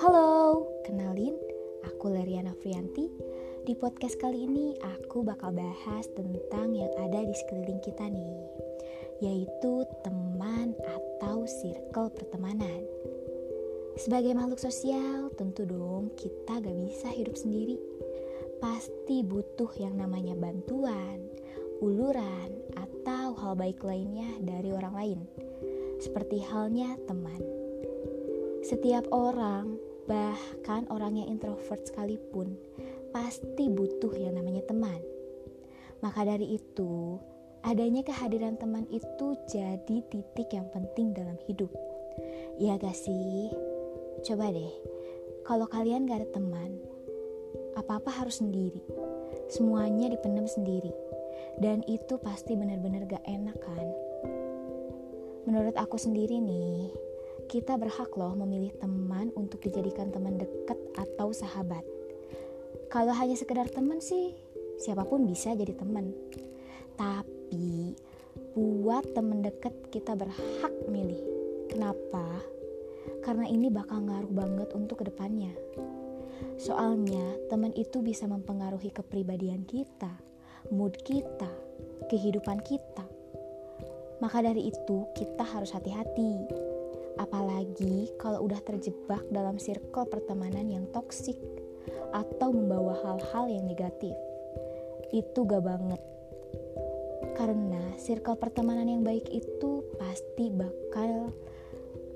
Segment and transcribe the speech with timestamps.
[0.00, 1.36] Halo, kenalin,
[1.84, 3.12] aku Leriana Frianti.
[3.68, 8.40] Di podcast kali ini aku bakal bahas tentang yang ada di sekeliling kita nih,
[9.20, 12.80] yaitu teman atau circle pertemanan.
[14.00, 17.76] Sebagai makhluk sosial, tentu dong kita gak bisa hidup sendiri.
[18.64, 21.20] Pasti butuh yang namanya bantuan,
[21.84, 25.20] uluran, atau hal baik lainnya dari orang lain.
[26.06, 27.42] Seperti halnya teman.
[28.62, 29.74] Setiap orang,
[30.06, 32.54] bahkan orang yang introvert sekalipun,
[33.10, 35.02] pasti butuh yang namanya teman.
[35.98, 37.18] Maka dari itu,
[37.66, 41.74] adanya kehadiran teman itu jadi titik yang penting dalam hidup.
[42.62, 43.50] Iya gak sih?
[44.22, 44.72] Coba deh,
[45.42, 46.78] kalau kalian gak ada teman,
[47.74, 48.78] apa-apa harus sendiri.
[49.50, 50.94] Semuanya dipendam sendiri.
[51.58, 54.05] Dan itu pasti benar-benar gak enak kan?
[55.46, 56.90] Menurut aku sendiri nih,
[57.46, 61.86] kita berhak loh memilih teman untuk dijadikan teman dekat atau sahabat.
[62.90, 64.34] Kalau hanya sekedar teman sih,
[64.82, 66.10] siapa pun bisa jadi teman.
[66.98, 67.94] Tapi
[68.58, 71.22] buat teman dekat kita berhak milih.
[71.70, 72.56] Kenapa?
[73.22, 75.50] karena ini bakal ngaruh banget untuk ke depannya.
[76.60, 80.10] Soalnya, teman itu bisa mempengaruhi kepribadian kita,
[80.70, 81.48] mood kita,
[82.06, 83.05] kehidupan kita.
[84.18, 86.48] Maka dari itu, kita harus hati-hati.
[87.16, 91.36] Apalagi kalau udah terjebak dalam circle pertemanan yang toksik
[92.12, 94.12] atau membawa hal-hal yang negatif.
[95.12, 96.00] Itu gak banget.
[97.36, 101.32] Karena circle pertemanan yang baik itu pasti bakal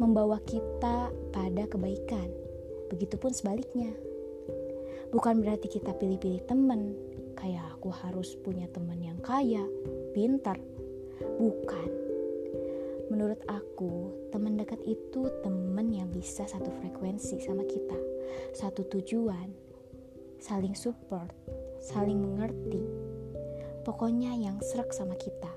[0.00, 2.28] membawa kita pada kebaikan.
[2.88, 3.92] Begitupun sebaliknya.
[5.12, 6.94] Bukan berarti kita pilih-pilih teman,
[7.36, 9.66] kayak aku harus punya teman yang kaya,
[10.14, 10.56] pintar.
[11.20, 11.90] Bukan.
[13.10, 17.98] Menurut aku, teman dekat itu teman yang bisa satu frekuensi sama kita,
[18.54, 19.50] satu tujuan,
[20.38, 21.34] saling support,
[21.82, 22.80] saling mengerti.
[23.82, 25.50] Pokoknya yang serak sama kita.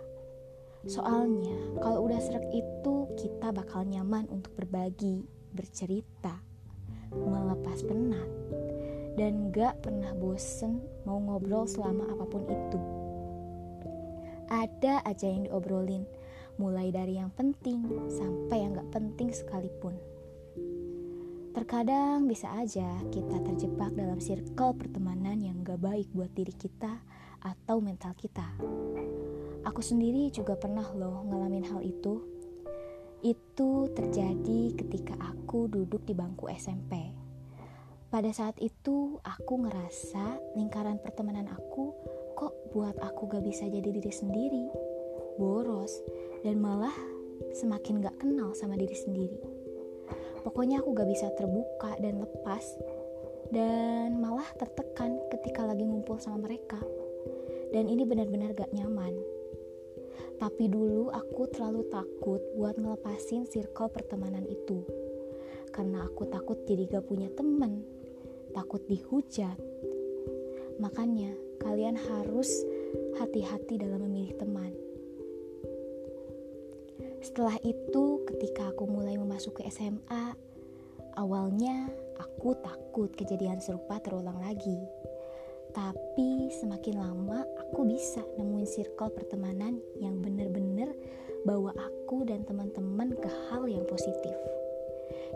[0.83, 5.23] Soalnya, kalau udah serak itu, kita bakal nyaman untuk berbagi,
[5.55, 6.43] bercerita,
[7.13, 8.27] melepas penat,
[9.15, 12.92] dan gak pernah bosen mau ngobrol selama apa pun itu.
[14.53, 16.05] Ada aja yang diobrolin,
[16.61, 19.97] mulai dari yang penting sampai yang gak penting sekalipun.
[21.57, 27.01] Terkadang bisa aja kita terjebak dalam circle pertemanan yang gak baik buat diri kita
[27.41, 28.45] atau mental kita.
[29.65, 32.21] Aku sendiri juga pernah loh ngalamin hal itu.
[33.25, 37.09] Itu terjadi ketika aku duduk di bangku SMP.
[38.13, 41.89] Pada saat itu aku ngerasa lingkaran pertemanan aku
[42.33, 44.65] kok buat aku gak bisa jadi diri sendiri,
[45.37, 46.01] boros,
[46.41, 46.93] dan malah
[47.53, 49.39] semakin gak kenal sama diri sendiri.
[50.43, 52.65] Pokoknya aku gak bisa terbuka dan lepas,
[53.53, 56.81] dan malah tertekan ketika lagi ngumpul sama mereka.
[57.73, 59.13] Dan ini benar-benar gak nyaman.
[60.37, 64.83] Tapi dulu aku terlalu takut buat ngelepasin circle pertemanan itu.
[65.73, 67.81] Karena aku takut jadi gak punya temen,
[68.53, 69.57] takut dihujat.
[70.77, 72.51] Makanya kalian harus
[73.17, 74.71] hati-hati dalam memilih teman.
[77.23, 80.35] Setelah itu, ketika aku mulai memasuki SMA,
[81.15, 81.87] awalnya
[82.19, 84.77] aku takut kejadian serupa terulang lagi.
[85.73, 90.93] Tapi semakin lama aku bisa nemuin circle pertemanan yang bener-bener
[91.47, 94.35] bawa aku dan teman-teman ke hal yang positif.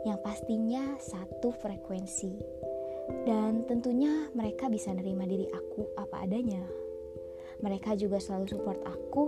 [0.06, 2.38] Yang pastinya satu frekuensi.
[3.28, 6.64] Dan tentunya mereka bisa nerima diri aku apa adanya.
[7.64, 9.26] Mereka juga selalu support aku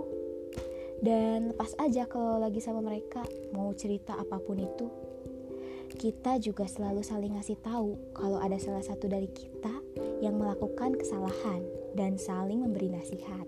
[1.00, 3.24] dan lepas aja kalau lagi sama mereka
[3.56, 4.86] mau cerita apa pun itu
[6.00, 9.74] kita juga selalu saling ngasih tahu kalau ada salah satu dari kita
[10.22, 11.66] yang melakukan kesalahan
[11.98, 13.44] dan saling memberi nasihat.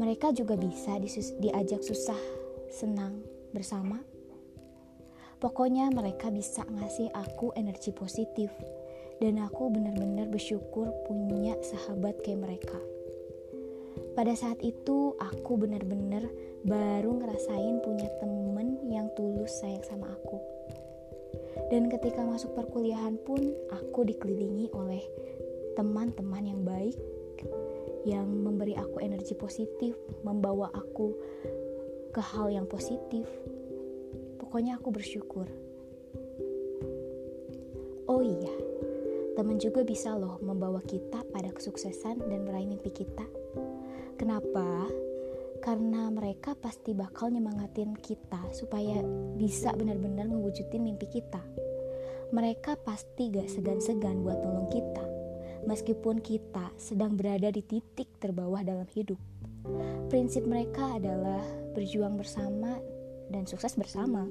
[0.00, 0.96] Mereka juga bisa
[1.38, 2.18] diajak susah,
[2.72, 3.20] senang
[3.52, 4.00] bersama.
[5.36, 8.48] Pokoknya mereka bisa ngasih aku energi positif
[9.22, 12.74] dan aku benar-benar bersyukur punya sahabat kayak mereka.
[14.18, 16.26] Pada saat itu aku benar-benar
[16.66, 20.42] baru ngerasain punya temen yang tulus sayang sama aku.
[21.70, 23.38] Dan ketika masuk perkuliahan pun
[23.70, 25.06] aku dikelilingi oleh
[25.78, 26.98] teman-teman yang baik
[28.02, 29.94] yang memberi aku energi positif,
[30.26, 31.14] membawa aku
[32.10, 33.30] ke hal yang positif.
[34.42, 35.46] Pokoknya aku bersyukur.
[38.10, 38.71] Oh iya,
[39.34, 43.24] teman juga bisa loh membawa kita pada kesuksesan dan meraih mimpi kita.
[44.20, 44.86] Kenapa?
[45.62, 48.98] karena mereka pasti bakal nyemangatin kita supaya
[49.38, 51.38] bisa benar-benar ngewujudin mimpi kita.
[52.34, 55.04] Mereka pasti gak segan-segan buat nolong kita,
[55.70, 59.16] meskipun kita sedang berada di titik terbawah dalam hidup.
[60.10, 61.46] Prinsip mereka adalah
[61.78, 62.82] berjuang bersama
[63.30, 64.26] dan sukses bersama.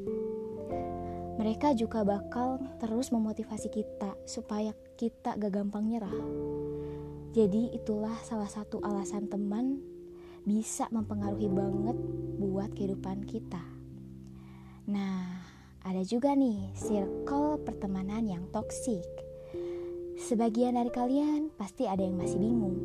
[1.41, 6.13] Mereka juga bakal terus memotivasi kita supaya kita gak gampang nyerah.
[7.33, 9.81] Jadi itulah salah satu alasan teman
[10.45, 11.97] bisa mempengaruhi banget
[12.37, 13.57] buat kehidupan kita.
[14.85, 15.41] Nah,
[15.81, 19.09] ada juga nih circle pertemanan yang toksik.
[20.21, 22.77] Sebagian dari kalian pasti ada yang masih bingung.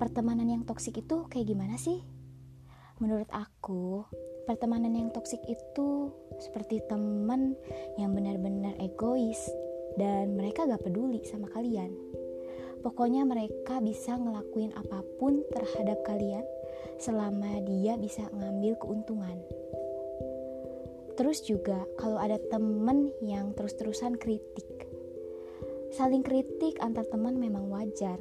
[0.00, 2.00] Pertemanan yang toksik itu kayak gimana sih?
[3.04, 4.08] Menurut aku,
[4.48, 6.08] pertemanan yang toksik itu
[6.40, 7.58] seperti teman
[8.00, 9.40] yang benar-benar egois
[10.00, 11.92] dan mereka gak peduli sama kalian.
[12.82, 16.42] Pokoknya mereka bisa ngelakuin apa pun terhadap kalian
[16.98, 19.38] selama dia bisa ngambil keuntungan.
[21.14, 24.66] Terus juga kalau ada temen yang terus-terusan kritik.
[25.92, 28.16] Saling kritik antar teman memang wajar.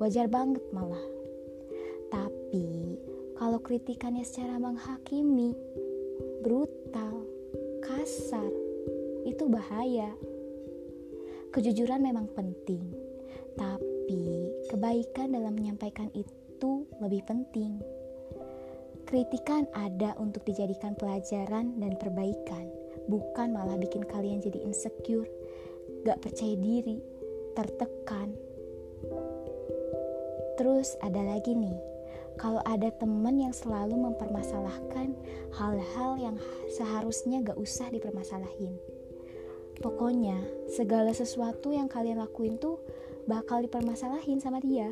[0.00, 1.04] Wajar banget malah.
[2.08, 2.98] Tapi
[3.38, 5.52] kalau kritikannya secara menghakimi,
[6.42, 7.22] brutal,
[8.02, 8.50] kasar,
[9.22, 10.10] itu bahaya.
[11.54, 12.82] Kejujuran memang penting,
[13.54, 17.78] tapi kebaikan dalam menyampaikan itu lebih penting.
[19.06, 22.66] Kritikan ada untuk dijadikan pelajaran dan perbaikan,
[23.06, 25.30] bukan malah bikin kalian jadi insecure,
[26.02, 26.98] gak percaya diri,
[27.54, 28.34] tertekan.
[30.58, 31.78] Terus ada lagi nih,
[32.40, 35.14] kalau ada temen yang selalu mempermasalahkan
[35.56, 36.36] hal-hal yang
[36.72, 38.76] seharusnya gak usah dipermasalahin.
[39.82, 40.38] Pokoknya,
[40.70, 42.78] segala sesuatu yang kalian lakuin tuh
[43.26, 44.90] bakal dipermasalahin sama dia.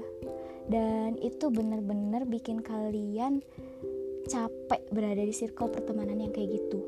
[0.71, 3.43] Dan itu bener-bener bikin kalian
[4.31, 6.87] capek berada di circle pertemanan yang kayak gitu.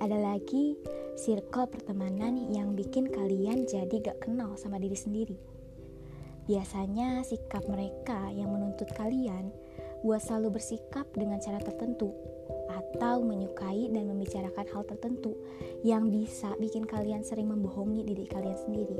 [0.00, 0.74] Ada lagi
[1.14, 5.51] circle pertemanan yang bikin kalian jadi gak kenal sama diri sendiri.
[6.42, 9.54] Biasanya sikap mereka yang menuntut kalian
[10.02, 12.10] buat selalu bersikap dengan cara tertentu
[12.66, 15.38] atau menyukai dan membicarakan hal tertentu
[15.86, 18.98] yang bisa bikin kalian sering membohongi diri kalian sendiri.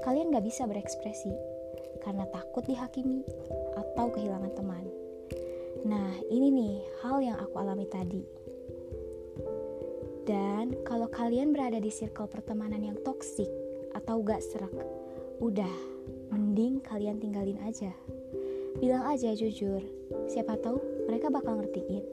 [0.00, 1.32] Kalian gak bisa berekspresi
[2.00, 3.20] karena takut dihakimi
[3.76, 4.84] atau kehilangan teman.
[5.84, 8.24] Nah, ini nih hal yang aku alami tadi.
[10.22, 13.50] Dan kalau kalian berada di circle pertemanan yang toksik
[13.92, 14.72] atau gak serak,
[15.42, 15.91] udah,
[16.52, 17.96] mending kalian tinggalin aja.
[18.76, 19.80] Bilang aja jujur,
[20.28, 20.76] siapa tahu
[21.08, 22.04] mereka bakal ngertiin.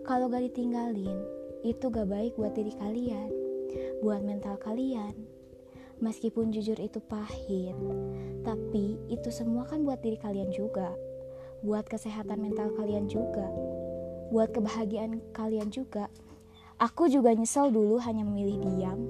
[0.00, 1.20] Kalau gak ditinggalin,
[1.60, 3.28] itu gak baik buat diri kalian,
[4.00, 5.12] buat mental kalian.
[6.00, 7.76] Meskipun jujur itu pahit,
[8.48, 10.96] tapi itu semua kan buat diri kalian juga
[11.60, 13.44] buat kesehatan mental kalian juga,
[14.32, 16.08] buat kebahagiaan kalian juga.
[16.80, 19.00] Aku juga nyesel dulu hanya memilih diam.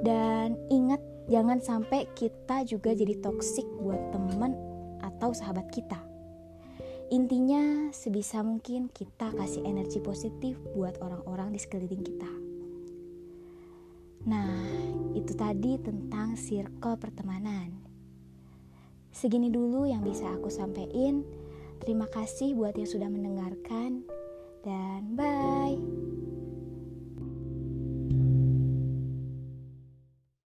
[0.00, 4.56] Dan ingat jangan sampai kita juga jadi toksik buat teman
[5.04, 5.98] atau sahabat kita.
[7.08, 12.32] Intinya sebisa mungkin kita kasih energi positif buat orang-orang di sekeliling kita.
[14.28, 14.60] Nah,
[15.16, 17.72] itu tadi tentang circle pertemanan.
[19.08, 21.24] Segini dulu yang bisa aku sampaikan.
[21.80, 24.04] Terima kasih buat yang sudah mendengarkan,
[24.60, 26.27] dan bye.